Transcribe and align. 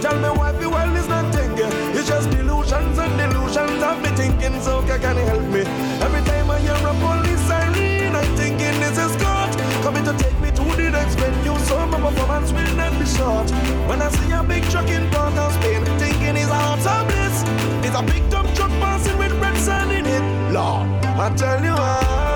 Tell 0.00 0.16
me 0.20 0.28
why 0.38 0.52
the 0.52 0.70
world 0.70 0.96
is 0.96 1.08
not 1.08 1.34
thinking. 1.34 1.70
It's 1.96 2.08
just 2.08 2.30
delusions 2.30 2.98
and 2.98 3.12
delusions. 3.18 3.82
I've 3.82 4.02
been 4.02 4.14
thinking, 4.14 4.60
so 4.60 4.82
can 4.82 5.16
you 5.16 5.24
help 5.24 5.42
me? 5.42 5.62
Every 6.04 6.22
time 6.22 6.50
I 6.50 6.60
hear 6.60 6.74
a 6.74 6.94
police 7.02 7.40
siren, 7.48 8.14
I'm 8.14 8.36
thinking 8.36 8.78
this 8.78 8.96
is 8.98 9.16
God 9.16 9.50
coming 9.82 10.04
to 10.04 10.12
take 10.18 10.38
me 10.40 10.50
to 10.50 10.64
the 10.76 10.90
next 10.90 11.16
venue. 11.16 11.58
So 11.66 11.84
my 11.86 11.98
performance 12.00 12.52
will 12.52 12.76
not 12.76 12.92
be 12.98 13.06
short. 13.06 13.50
When 13.88 14.00
I 14.02 14.08
see 14.10 14.30
a 14.30 14.42
big 14.42 14.62
truck 14.70 14.88
in 14.88 15.10
Port 15.10 15.34
of 15.34 15.52
Spain, 15.54 15.84
thinking 15.98 16.36
it's 16.36 16.50
out 16.50 16.86
of 16.86 17.08
bliss. 17.08 17.42
It's 17.86 17.96
a 17.98 18.02
big 18.02 18.28
dump 18.30 18.54
truck 18.54 18.70
passing 18.78 19.18
with 19.18 19.32
red 19.42 19.56
sun 19.58 19.90
in 19.90 20.06
it. 20.06 20.52
Lord, 20.52 20.86
I 21.04 21.34
tell 21.36 21.64
you 21.64 21.72
why. 21.72 22.35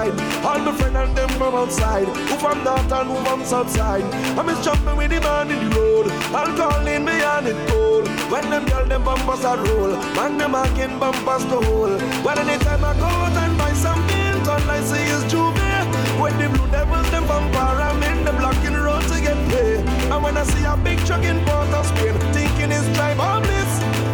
outside. 0.00 0.44
All 0.44 0.58
my 0.58 0.72
friend 0.76 0.96
and 0.96 1.16
them 1.16 1.28
from 1.30 1.54
outside. 1.54 2.06
Who 2.06 2.36
from 2.36 2.64
north 2.64 2.92
and 2.92 3.08
who 3.08 3.16
from 3.24 3.44
south 3.44 3.70
side. 3.70 4.04
I'm 4.38 4.46
just 4.46 4.64
jumping 4.64 4.96
with 4.96 5.10
the 5.10 5.20
man 5.20 5.50
in 5.50 5.68
the 5.68 5.76
road. 5.76 6.10
I'm 6.34 6.56
calling 6.56 7.08
on 7.08 7.46
it 7.46 7.68
cold. 7.68 8.08
When 8.30 8.48
them 8.50 8.64
girl 8.66 8.86
them 8.86 9.04
bumpers 9.04 9.44
are 9.44 9.58
roll. 9.58 9.96
Man 10.14 10.38
them 10.38 10.52
hacking 10.52 10.98
bumpers 10.98 11.44
to 11.44 11.60
hold. 11.60 12.00
Well 12.24 12.38
anytime 12.38 12.84
I 12.84 12.94
go 12.94 13.06
out 13.06 13.36
and 13.36 13.58
buy 13.58 13.72
some 13.72 14.00
mint, 14.06 14.48
all 14.48 14.70
I 14.70 14.80
see 14.80 15.06
is 15.16 15.24
J'ouvert. 15.32 16.20
When 16.20 16.36
the 16.38 16.48
blue 16.48 16.70
devils 16.70 17.10
them 17.10 17.26
bumper, 17.26 17.58
I'm 17.58 18.02
in 18.02 18.24
the 18.24 18.32
blocking 18.32 18.74
road 18.74 19.02
to 19.02 19.20
get 19.20 19.38
pay. 19.50 19.76
And 20.12 20.22
when 20.22 20.36
I 20.36 20.44
see 20.44 20.64
a 20.64 20.76
big 20.76 20.98
truck 21.06 21.24
in 21.24 21.44
Port 21.44 21.68
of 21.68 21.86
Spain, 21.86 22.14
thinking 22.32 22.70
it's 22.72 22.86
drive 22.96 23.20
all 23.20 23.40
this. 23.40 23.70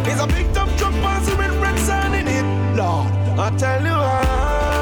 It's 0.07 0.21
a 0.21 0.27
big 0.27 0.51
dump 0.53 0.71
truck 0.77 0.93
passing 1.03 1.37
with 1.37 1.53
red 1.61 1.77
sun 1.79 2.13
in 2.13 2.27
it. 2.27 2.77
Lord, 2.77 3.07
I 3.39 3.55
tell 3.57 3.81
you 3.81 3.97
how. 4.09 4.76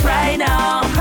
right 0.00 0.38
now. 0.38 0.91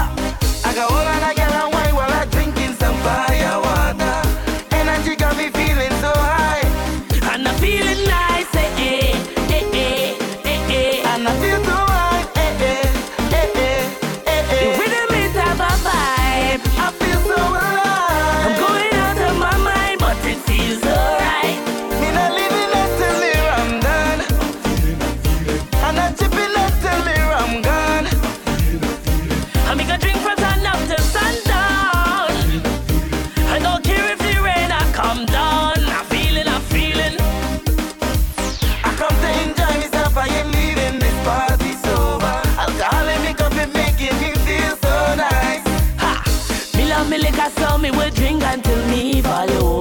time 48.51 48.61
to 48.63 48.75
leave 48.91 49.25
alone. 49.25 49.80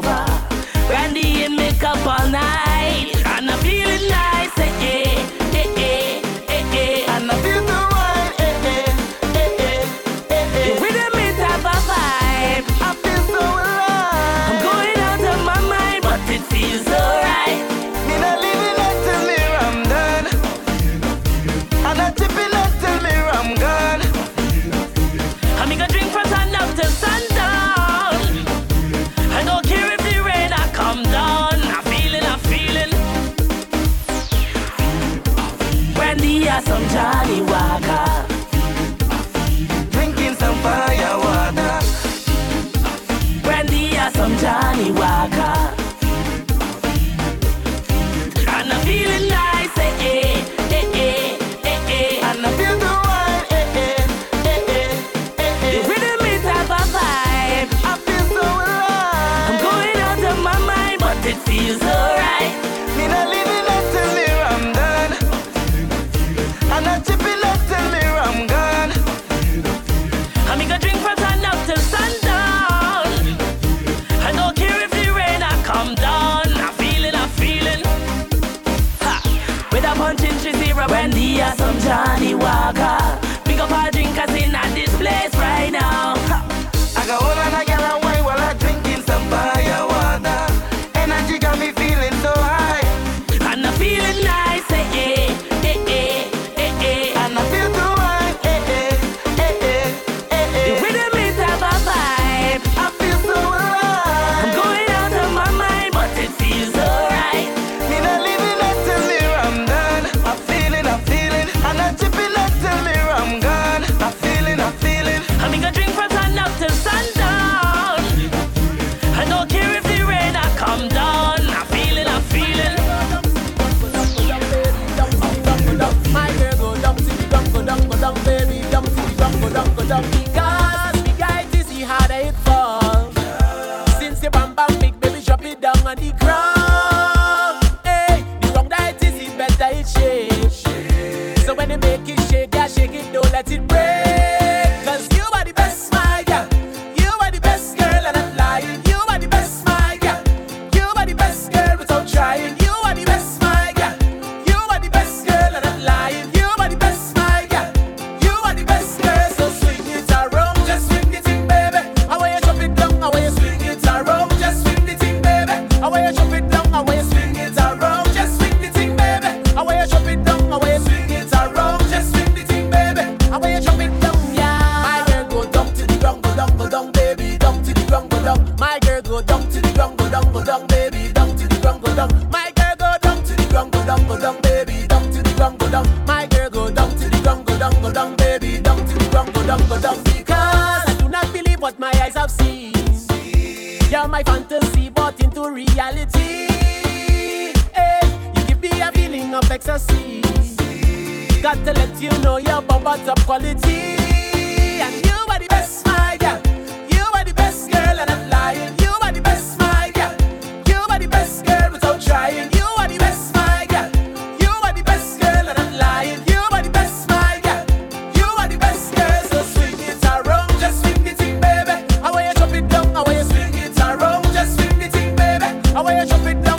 Drop 226.07 226.27
it 226.27 226.43
down, 226.43 226.50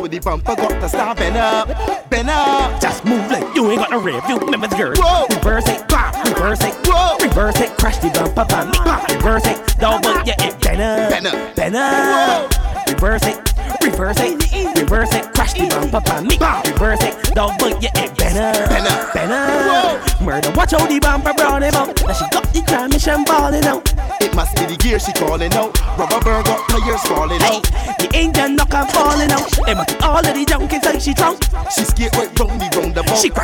with 0.00 0.10
the 0.12 0.18
bumper 0.18 0.56
got 0.56 0.80
to 0.80 0.88
start 0.88 1.18
better, 1.18 1.38
up. 1.38 2.80
Just 2.80 3.04
move 3.04 3.30
like 3.30 3.54
you 3.54 3.70
ain't 3.70 3.80
got 3.80 3.90
no 3.90 4.00
rear 4.00 4.20
view 4.22 4.38
members, 4.50 4.72
girl. 4.74 4.92
Whoa. 4.96 5.26
Reverse 5.36 5.68
it, 5.68 5.88
bam, 5.88 6.12
reverse 6.24 6.62
it, 6.62 6.74
Whoa. 6.86 7.16
reverse 7.18 7.60
it, 7.60 7.70
crash 7.78 7.98
the 7.98 8.08
bumper 8.10 8.44
bam, 8.48 8.68
reverse 9.16 9.46
it, 9.46 9.78
dog, 9.78 10.02
but 10.02 10.26
you 10.26 10.34
ain't 10.40 10.60
better, 10.60 11.08
Better. 11.10 11.52
better. 11.54 12.48
Reverse 12.92 13.22
it, 13.26 13.36
reverse 13.82 14.18
it, 14.20 14.76
reverse 14.80 15.14
it, 15.14 15.32
crash 15.34 15.52
the 15.54 15.68
bumper 15.68 16.02
on 16.12 16.26
me, 16.26 16.36
bam, 16.38 16.62
reverse 16.72 17.02
it, 17.02 17.34
dog, 17.34 17.52
but 17.58 17.82
you 17.82 17.88
ain't 17.96 18.16
better, 18.16 18.68
Better. 18.68 19.10
better. 19.12 20.24
Murder, 20.24 20.50
watch 20.54 20.72
how 20.72 20.86
the 20.86 20.98
bumper 21.00 21.32
brown 21.34 21.62
him 21.62 21.74
out. 21.74 21.88
Now 22.06 22.12
she 22.12 22.24
got 22.30 22.52
the 22.52 22.62
crime 22.66 22.90
mission 22.90 23.24
balling 23.24 23.64
out. 23.64 23.92
It 24.20 24.34
must 24.34 24.54
be 24.56 24.66
the 24.66 24.76
gear 24.76 24.98
she 24.98 25.12
calling 25.12 25.52
out. 25.54 25.69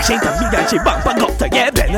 Crash 0.07 0.11
into 0.11 0.31
me 0.41 0.59
and 0.59 0.69
she 0.71 0.79
bumper 0.79 1.15
got 1.19 1.39
to 1.39 1.49
get 1.49 1.75
better, 1.75 1.93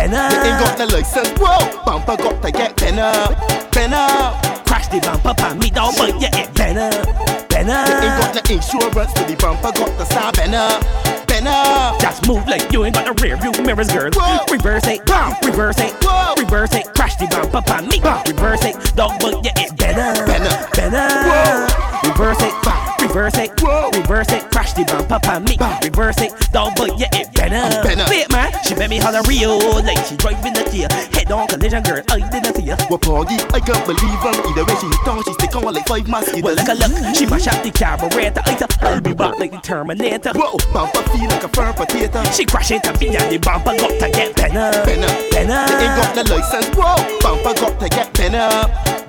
Ain't 0.00 0.12
got 0.12 0.78
better. 0.78 0.86
no 0.86 0.96
license, 0.96 1.28
whoa. 1.38 1.84
Bumper 1.84 2.16
got 2.16 2.42
to 2.42 2.50
get 2.50 2.76
better, 2.76 3.34
better. 3.70 4.64
Crash 4.66 4.88
the 4.88 5.00
bumper 5.00 5.44
on 5.44 5.58
me, 5.58 5.70
dog, 5.70 5.94
but 5.96 6.08
you 6.20 6.28
ain't 6.34 6.54
better, 6.54 6.90
Ain't 6.90 7.68
got 7.68 8.34
better. 8.34 8.40
no 8.48 8.54
insurance 8.54 9.12
with 9.18 9.28
the 9.28 9.36
bumper 9.40 9.72
got 9.72 9.98
to 9.98 10.04
start 10.06 10.36
better, 10.36 11.26
better. 11.26 11.98
Just 12.00 12.26
move 12.26 12.46
like 12.48 12.70
you 12.72 12.84
ain't 12.84 12.94
got 12.94 13.06
no 13.06 13.12
rear 13.22 13.36
view 13.36 13.52
mirrors, 13.64 13.88
girl. 13.88 14.10
Whoa. 14.12 14.44
Reverse 14.50 14.86
it, 14.86 15.04
Bam. 15.06 15.34
reverse 15.44 15.78
it, 15.78 15.92
Whoa. 16.02 16.34
reverse 16.36 16.74
it. 16.74 16.86
Crash 16.94 17.16
the 17.16 17.26
bumper 17.26 17.72
on 17.72 17.88
me, 17.88 18.00
Bam. 18.00 18.24
reverse 18.26 18.64
it, 18.64 18.74
dog, 18.96 19.20
but 19.20 19.44
you 19.44 19.50
ain't 19.58 19.76
better, 19.76 20.26
Better. 20.26 20.66
better. 20.74 21.08
Whoa. 21.28 21.66
Reverse 22.10 22.40
it, 22.42 22.54
reverse 23.02 23.36
it, 23.38 23.60
Whoa. 23.60 23.90
reverse 23.94 24.30
it. 24.32 24.50
Crash 24.50 24.72
the 24.72 24.84
bumper 24.84 25.20
on 25.30 25.44
me, 25.44 25.56
Bam. 25.56 25.78
reverse 25.82 26.20
it, 26.20 26.32
dog, 26.52 26.72
but 26.76 26.98
you 26.98 27.06
better. 27.50 28.06
Wait, 28.08 28.30
man, 28.30 28.52
she 28.64 28.74
made 28.74 28.90
me 28.90 28.98
holler 28.98 29.22
real 29.26 29.58
like 29.82 29.98
she 30.06 30.16
driving 30.16 30.54
the 30.54 30.62
gear. 30.70 30.88
Head 31.12 31.30
on 31.32 31.48
collision, 31.48 31.82
girl, 31.82 32.02
I 32.10 32.22
didn't 32.30 32.54
see 32.54 32.62
ya. 32.62 32.76
Well, 32.88 32.98
Poggy, 32.98 33.36
I 33.52 33.60
can't 33.60 33.84
believe 33.84 34.22
her. 34.22 34.34
Either 34.46 34.64
way 34.64 34.76
she 34.78 34.86
on, 35.08 35.22
she 35.24 35.32
stick 35.34 35.54
on 35.56 35.62
like 35.66 35.86
five 35.86 36.06
mosquitoes. 36.08 36.42
Well, 36.42 36.54
look 36.54 36.68
a 36.68 36.74
look, 36.74 37.16
she 37.16 37.26
mash 37.26 37.48
up 37.48 37.62
the 37.62 37.70
carburetor. 37.70 38.42
I 38.44 38.56
said, 38.56 38.70
I'll 38.80 39.00
be 39.00 39.12
back 39.12 39.38
like 39.38 39.50
the 39.50 39.58
Terminator. 39.58 40.32
Whoa, 40.34 40.56
bumper 40.72 41.02
feel 41.10 41.28
like 41.28 41.44
a 41.44 41.48
firm 41.48 41.74
potato. 41.74 42.22
She 42.30 42.44
crash 42.44 42.70
into 42.70 42.92
me 42.98 43.16
and 43.16 43.30
the 43.30 43.38
bumper 43.38 43.74
got 43.76 43.98
to 43.98 44.08
get 44.10 44.36
better, 44.36 44.70
Better. 44.86 45.10
better. 45.34 45.60
You 45.70 45.90
ain't 45.90 45.96
got 45.98 46.16
no 46.16 46.22
license, 46.34 46.70
whoa. 46.76 46.96
Bumper 47.20 47.54
got 47.58 47.80
to 47.80 47.88
get 47.88 48.08
better, 48.14 48.48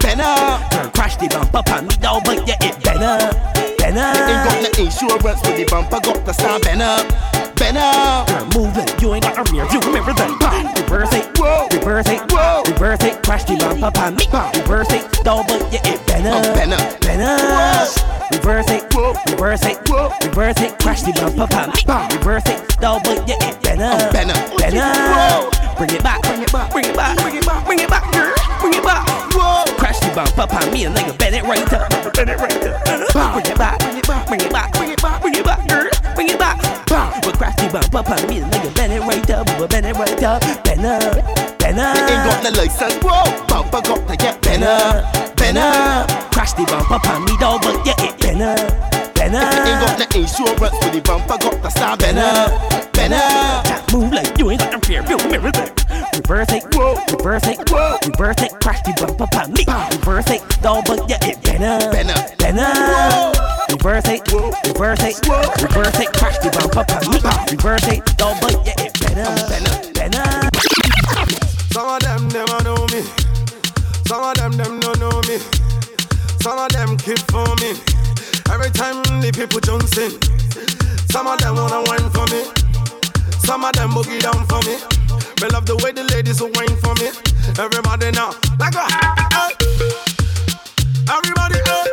better. 0.01 0.33
Girl, 0.73 0.89
crash 0.91 1.15
the 1.17 1.29
bumper 1.29 1.61
on 1.71 1.87
me, 1.87 1.95
dog, 2.01 2.23
but 2.25 2.41
you 2.47 2.55
ain't 2.61 2.83
better, 2.83 3.29
Ain't 3.81 3.95
got 3.95 4.61
no 4.61 4.69
insurance 4.83 5.41
with 5.41 5.57
the 5.57 5.65
bumper 5.69 5.99
got 5.99 6.25
to 6.25 6.33
start 6.33 6.65
better, 7.73 8.25
better. 8.25 8.31
Girl, 8.31 8.63
move 8.63 8.75
like 8.77 9.01
you 9.01 9.13
ain't 9.13 9.23
got 9.23 9.37
a 9.37 9.51
rear 9.51 9.65
view. 9.67 9.79
Remember 9.79 10.13
that? 10.13 10.39
Bah, 10.39 10.81
Reverse 10.81 11.13
it, 11.13 11.37
Whoa. 11.37 11.67
reverse 11.71 12.07
it, 12.09 12.31
Whoa. 12.31 12.63
reverse 12.67 13.03
it. 13.03 13.23
Crash 13.23 13.43
the 13.45 13.55
bumper 13.57 13.99
on 13.99 14.15
me, 14.15 14.25
Bah. 14.31 14.51
reverse 14.55 14.91
it, 14.91 15.03
but 15.23 15.47
you 15.71 15.79
ain't 15.85 16.05
better, 16.07 16.29
I'm 16.29 16.53
better. 16.53 16.77
better. 16.99 17.37
Reverse 18.35 18.69
it, 18.69 18.93
Whoa. 18.93 19.13
reverse 19.31 19.65
it, 19.65 19.77
Whoa. 19.87 20.11
reverse 20.23 20.59
it. 20.61 20.79
Crash 20.79 21.01
the 21.03 21.11
bumper 21.13 21.55
on 21.55 21.69
me, 21.71 21.81
Bah. 21.85 22.07
reverse 22.11 22.47
it, 22.47 22.59
but 22.79 23.05
you 23.27 23.35
ain't 23.41 23.61
better, 23.63 23.83
I'm 23.83 24.11
better. 24.11 24.37
better. 24.57 24.77
Whoa. 24.79 25.49
Bring 25.77 25.91
it 25.95 26.03
back, 26.03 26.21
bring 26.21 26.41
it 26.43 26.51
back, 26.51 26.71
bring 26.71 26.85
it 26.85 26.95
back, 26.95 27.17
bring 27.17 27.35
it 27.35 27.45
back, 27.45 27.65
bring 27.65 27.79
it 27.79 27.89
back, 27.89 28.05
girl, 28.11 28.33
bring 28.59 28.73
it 28.73 28.83
back. 28.83 29.07
Whoa. 29.33 29.65
Crash 29.77 29.99
the 29.99 30.11
bumper 30.13 30.45
on 30.55 30.71
me 30.73 30.85
and 30.85 30.95
nigga 30.95 31.17
bend 31.17 31.35
it 31.35 31.43
right 31.43 31.65
up, 31.73 31.89
bend 32.13 32.29
it 32.29 32.37
right 32.37 32.53
up. 32.67 32.83
Bring 33.33 33.45
it 33.47 33.57
back, 33.57 33.79
bring 33.79 33.97
it 33.97 34.07
back, 34.07 34.27
bring 34.27 34.41
it 34.41 34.51
back, 34.51 34.71
bring 34.73 34.91
it 34.91 35.01
back, 35.01 35.21
bring 35.21 35.35
it 35.35 35.43
back, 35.45 35.67
girl, 35.67 35.89
bring 36.21 36.35
it 36.35 36.39
back. 36.39 36.57
Bah. 36.87 37.19
But 37.23 37.37
crash 37.37 37.55
the 37.55 37.67
bumper 37.73 38.13
on 38.13 38.27
me 38.29 38.41
and 38.41 38.51
nigga 38.51 38.75
bend 38.75 38.93
it 38.93 39.01
right 39.01 39.29
up, 39.31 39.45
bend 39.69 39.85
it 39.85 39.95
right 39.97 40.23
up, 40.23 40.41
bend 40.63 40.85
up, 40.85 41.57
bend 41.57 41.79
up. 41.79 41.97
You 41.97 42.03
ain't 42.13 42.25
got 42.29 42.43
no 42.43 42.49
license, 42.51 42.95
whoa. 43.01 43.25
Bumper 43.47 43.81
got 43.81 44.07
to 44.07 44.15
get 44.17 44.41
better, 44.41 45.01
better. 45.35 46.05
Crash 46.31 46.53
the 46.53 46.63
bumper 46.65 47.01
on 47.09 47.25
me, 47.25 47.33
dog, 47.37 47.61
but 47.61 47.85
you 47.85 47.93
ain't 48.05 48.17
better, 48.21 48.53
better. 49.17 49.41
Ain't 49.65 49.81
got 49.81 49.97
no 49.97 50.05
insurance 50.21 50.61
with 50.61 50.93
the 50.93 51.01
bumper 51.03 51.37
got 51.41 51.63
to 51.63 51.71
start 51.71 51.99
better, 51.99 52.53
better. 52.93 53.69
Just 53.69 53.93
move 53.93 54.13
like 54.13 54.37
you 54.37 54.51
ain't 54.51 54.61
got 54.61 54.73
no 54.73 54.79
fear, 54.79 55.01
feel 55.03 55.17
mirror 55.29 55.51
there. 55.51 55.73
Reverse 56.13 56.51
it, 56.51 56.63
Whoa. 56.75 57.01
reverse 57.17 57.47
it, 57.47 57.57
Whoa. 57.69 57.97
reverse 58.05 58.41
it, 58.43 58.51
crash 58.61 58.81
the 58.83 58.93
bumper 58.93 59.27
on 59.39 59.53
me. 59.53 59.65
Reverse 59.97 60.29
it, 60.29 60.41
dog, 60.61 60.85
but 60.85 61.09
you 61.09 61.17
ain't 61.23 61.41
better, 61.41 61.89
Better. 61.89 62.35
better. 62.37 62.61
Whoa. 62.61 63.60
Reverse 63.71 64.07
it, 64.09 64.27
reverse 64.31 64.99
it, 65.01 65.15
reverse 65.63 65.99
it, 65.99 66.11
crash 66.13 66.37
the 66.39 66.51
bumper 66.51 66.83
on 66.91 67.07
me. 67.07 67.19
Reverse 67.55 67.87
it, 67.87 68.03
dog, 68.17 68.35
but 68.41 68.51
you 68.51 68.73
ain't 68.83 68.93
better, 68.99 69.31
Better. 69.47 69.91
better. 69.95 70.49
Some 71.71 71.87
of 71.87 72.01
them 72.03 72.27
never 72.35 72.59
know 72.67 72.83
me. 72.91 73.01
Some 74.07 74.23
of 74.27 74.35
them 74.35 74.51
them 74.59 74.79
don't 74.81 74.99
know 74.99 75.21
me. 75.23 75.39
Some 76.43 76.59
of 76.59 76.67
them 76.75 76.97
keep 76.97 77.19
for 77.31 77.47
me. 77.63 77.71
Every 78.51 78.71
time 78.75 78.99
the 79.23 79.31
people 79.31 79.61
jumps 79.63 79.95
in. 79.97 80.11
Some 81.09 81.27
of 81.27 81.39
them 81.39 81.55
wanna 81.55 81.81
wine 81.87 82.09
for 82.11 82.27
me. 82.27 82.43
Some 83.39 83.63
of 83.63 83.71
them 83.73 83.91
boogie 83.91 84.19
down 84.19 84.45
for 84.51 84.59
me. 84.67 84.75
Me 85.41 85.47
love 85.47 85.65
the 85.65 85.77
way 85.83 85.91
the 85.91 86.03
ladies 86.11 86.41
will 86.41 86.51
wine 86.59 86.75
for 86.83 86.93
me. 86.99 87.07
Everybody 87.57 88.11
now, 88.11 88.35
like 88.59 88.75
a 88.75 88.83
hey. 89.31 89.55
Everybody, 91.07 91.59
hey. 91.65 91.90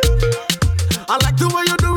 I 1.11 1.17
like 1.23 1.37
the 1.37 1.47
way 1.47 1.63
you 1.65 1.75
do 1.77 1.88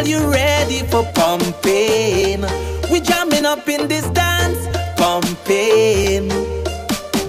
Girl, 0.00 0.08
you 0.08 0.32
ready 0.32 0.78
for 0.86 1.04
pumping? 1.12 2.40
We 2.90 3.00
jamming 3.00 3.44
up 3.44 3.68
in 3.68 3.86
this 3.86 4.08
dance, 4.08 4.56
pumping. 4.96 6.30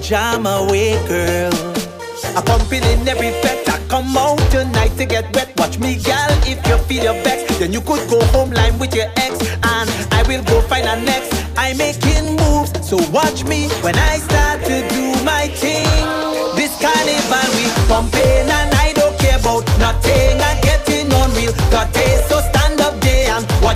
Jam 0.01 0.45
away, 0.45 0.95
girl. 1.05 1.51
I'm 2.33 2.45
pumping 2.45 2.83
in 2.83 3.05
every 3.05 3.31
fete. 3.43 3.67
I 3.67 3.77
come 3.89 4.15
out 4.15 4.39
tonight 4.51 4.95
to 4.95 5.05
get 5.05 5.35
wet. 5.35 5.51
Watch 5.57 5.79
me, 5.79 5.95
girl. 5.97 6.31
If 6.47 6.65
you 6.65 6.77
feel 6.87 7.03
your 7.03 7.23
vex, 7.25 7.57
then 7.59 7.73
you 7.73 7.81
could 7.81 8.09
go 8.09 8.23
home 8.27 8.51
line 8.51 8.79
with 8.79 8.95
your 8.95 9.11
ex, 9.17 9.41
and 9.51 9.89
I 10.13 10.23
will 10.29 10.43
go 10.45 10.61
find 10.61 10.87
a 10.87 10.95
next. 11.03 11.33
I'm 11.57 11.75
making 11.75 12.37
moves, 12.37 12.71
so 12.87 12.95
watch 13.11 13.43
me 13.43 13.67
when 13.83 13.95
I 13.97 14.15
start 14.15 14.61
to 14.63 14.87
do 14.95 15.25
my 15.25 15.49
thing. 15.59 15.91
This 16.55 16.71
carnival 16.79 17.51
we 17.51 17.67
pumping, 17.89 18.47
and 18.47 18.73
I 18.75 18.93
don't 18.95 19.19
care 19.19 19.37
about 19.37 19.67
nothing. 19.77 20.39
I 20.39 20.60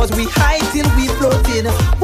Cause 0.00 0.16
we 0.16 0.24
high 0.30 0.58
till 0.72 0.88
we 0.96 1.08
floating. 1.18 1.99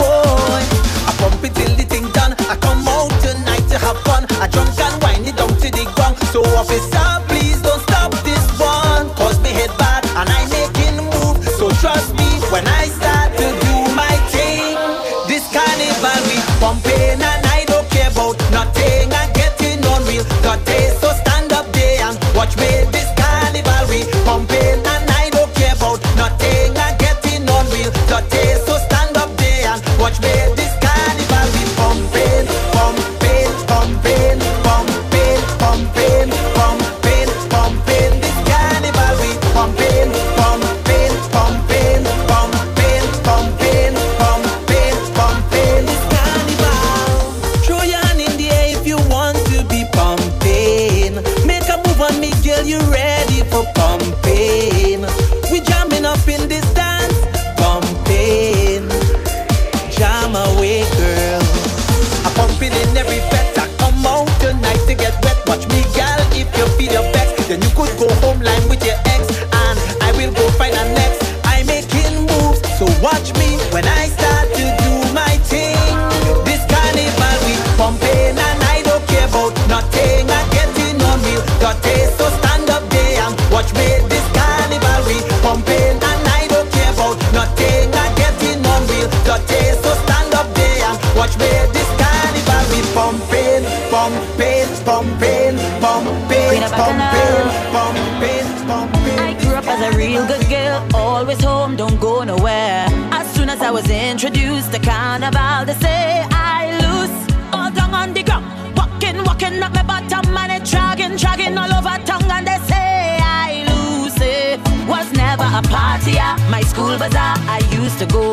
was 103.77 103.91
introduced 103.91 104.73
to 104.73 104.79
carnival, 104.79 105.67
they 105.67 105.75
say 105.75 106.25
I 106.31 106.61
lose. 106.83 107.15
All 107.53 107.71
down 107.71 107.93
on 107.93 108.15
the 108.15 108.23
ground, 108.23 108.47
walking, 108.75 109.23
walking 109.23 109.63
up 109.63 109.75
my 109.75 109.83
bottom, 109.83 110.35
and 110.35 110.53
it 110.57 110.65
dragging, 110.65 111.17
dragging 111.19 111.59
all 111.59 111.71
over 111.79 111.97
tongue, 112.09 112.31
and 112.37 112.47
they 112.47 112.59
say 112.71 113.19
I 113.21 113.67
lose 113.71 114.17
it. 114.19 114.61
Was 114.89 115.13
never 115.13 115.45
a 115.61 115.61
partier, 115.75 116.33
my 116.51 116.63
school 116.63 116.97
bazaar 116.97 117.37
I 117.57 117.59
used 117.83 117.99
to 117.99 118.07
go. 118.07 118.33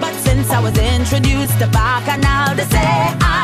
But 0.00 0.14
since 0.26 0.48
I 0.50 0.60
was 0.60 0.78
introduced 0.78 1.58
to 1.58 1.66
Bacchanal, 1.66 2.54
they 2.54 2.66
say 2.76 2.92
I 3.20 3.43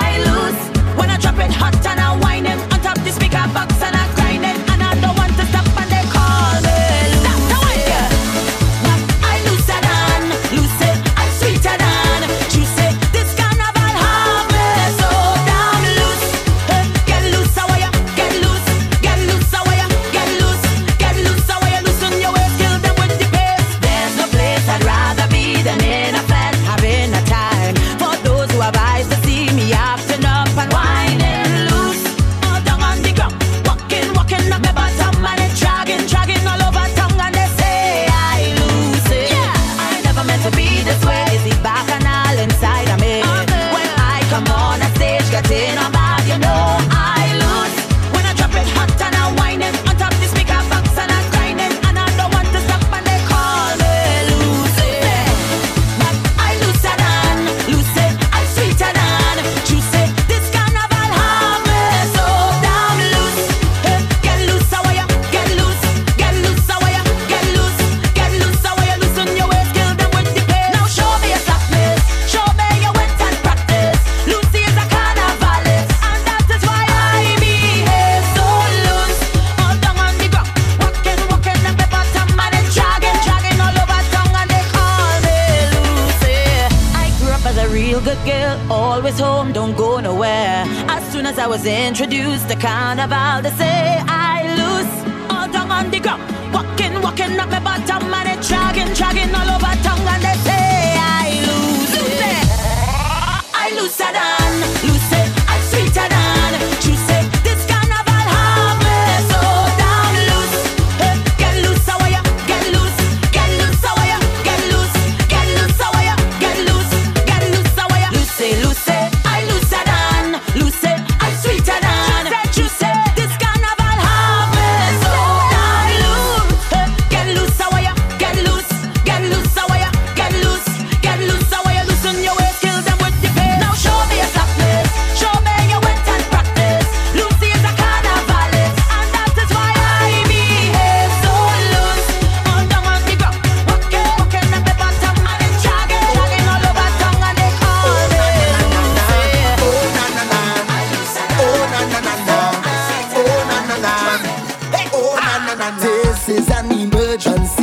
emergency. 157.26 157.59